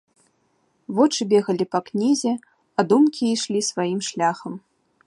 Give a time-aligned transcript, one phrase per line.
[0.99, 2.33] Вочы бегалі па кнізе,
[2.77, 4.53] а думкі ішлі сваім шляхам.